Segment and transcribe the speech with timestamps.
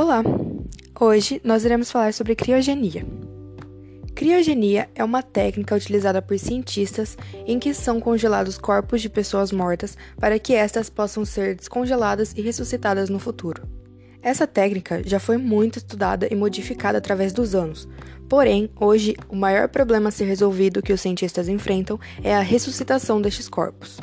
[0.00, 0.22] Olá!
[1.00, 3.04] Hoje nós iremos falar sobre criogenia.
[4.14, 9.98] Criogenia é uma técnica utilizada por cientistas em que são congelados corpos de pessoas mortas
[10.20, 13.68] para que estas possam ser descongeladas e ressuscitadas no futuro.
[14.22, 17.88] Essa técnica já foi muito estudada e modificada através dos anos,
[18.28, 23.20] porém, hoje o maior problema a ser resolvido que os cientistas enfrentam é a ressuscitação
[23.20, 23.98] destes corpos.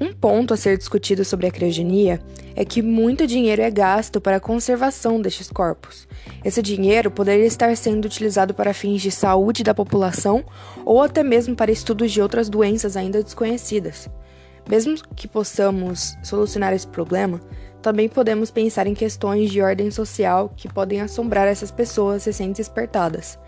[0.00, 2.20] Um ponto a ser discutido sobre a criogenia
[2.56, 6.08] é que muito dinheiro é gasto para a conservação destes corpos.
[6.42, 10.42] Esse dinheiro poderia estar sendo utilizado para fins de saúde da população
[10.84, 14.08] ou até mesmo para estudos de outras doenças ainda desconhecidas.
[14.68, 17.40] Mesmo que possamos solucionar esse problema,
[17.82, 23.38] também podemos pensar em questões de ordem social que podem assombrar essas pessoas recém-despertadas.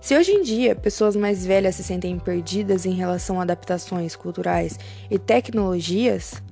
[0.00, 4.78] Se hoje em dia pessoas mais velhas se sentem perdidas em relação a adaptações culturais
[5.10, 6.42] e tecnologias,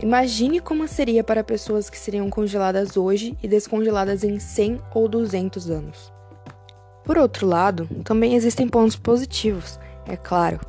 [0.00, 5.70] imagine como seria para pessoas que seriam congeladas hoje e descongeladas em 100 ou 200
[5.70, 6.12] anos.
[7.04, 10.60] Por outro lado, também existem pontos positivos, é claro.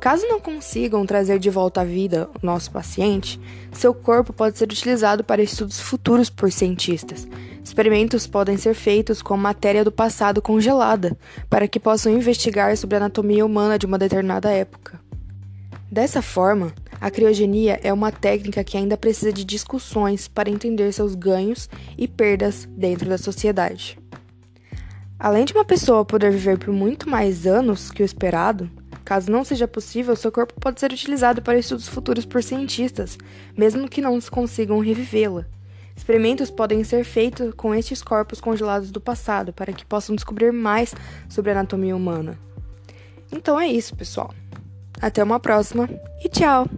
[0.00, 3.40] Caso não consigam trazer de volta à vida o nosso paciente,
[3.70, 7.28] seu corpo pode ser utilizado para estudos futuros por cientistas.
[7.62, 11.16] Experimentos podem ser feitos com matéria do passado congelada,
[11.48, 14.98] para que possam investigar sobre a anatomia humana de uma determinada época.
[15.88, 21.16] Dessa forma, a criogenia é uma técnica que ainda precisa de discussões para entender seus
[21.16, 23.98] ganhos e perdas dentro da sociedade.
[25.18, 28.70] Além de uma pessoa poder viver por muito mais anos que o esperado,
[29.04, 33.18] Caso não seja possível, seu corpo pode ser utilizado para estudos futuros por cientistas,
[33.56, 35.44] mesmo que não consigam revivê-la.
[35.96, 40.94] Experimentos podem ser feitos com estes corpos congelados do passado para que possam descobrir mais
[41.28, 42.38] sobre a anatomia humana.
[43.30, 44.32] Então é isso, pessoal.
[45.00, 45.88] Até uma próxima
[46.24, 46.68] e tchau!